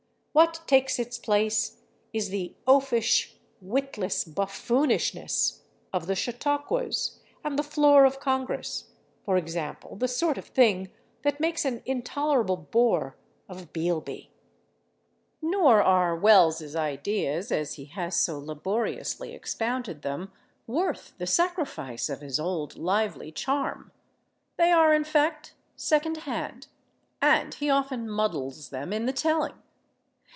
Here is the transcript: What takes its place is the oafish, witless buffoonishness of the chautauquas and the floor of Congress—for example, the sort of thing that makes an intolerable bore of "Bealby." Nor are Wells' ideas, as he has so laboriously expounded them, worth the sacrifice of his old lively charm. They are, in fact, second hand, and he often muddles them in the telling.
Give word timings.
What 0.33 0.61
takes 0.65 0.97
its 0.97 1.19
place 1.19 1.81
is 2.13 2.29
the 2.29 2.55
oafish, 2.65 3.35
witless 3.59 4.23
buffoonishness 4.23 5.63
of 5.91 6.07
the 6.07 6.15
chautauquas 6.15 7.19
and 7.43 7.59
the 7.59 7.63
floor 7.63 8.05
of 8.05 8.21
Congress—for 8.21 9.35
example, 9.35 9.97
the 9.97 10.07
sort 10.07 10.37
of 10.37 10.45
thing 10.45 10.89
that 11.23 11.41
makes 11.41 11.65
an 11.65 11.81
intolerable 11.85 12.55
bore 12.55 13.17
of 13.49 13.73
"Bealby." 13.73 14.29
Nor 15.41 15.83
are 15.83 16.15
Wells' 16.15 16.77
ideas, 16.77 17.51
as 17.51 17.73
he 17.73 17.83
has 17.87 18.15
so 18.15 18.39
laboriously 18.39 19.33
expounded 19.33 20.01
them, 20.01 20.31
worth 20.65 21.11
the 21.17 21.27
sacrifice 21.27 22.07
of 22.07 22.21
his 22.21 22.39
old 22.39 22.77
lively 22.77 23.33
charm. 23.33 23.91
They 24.55 24.71
are, 24.71 24.93
in 24.93 25.03
fact, 25.03 25.55
second 25.75 26.19
hand, 26.19 26.67
and 27.21 27.53
he 27.55 27.69
often 27.69 28.09
muddles 28.09 28.69
them 28.69 28.93
in 28.93 29.05
the 29.05 29.13
telling. 29.13 29.55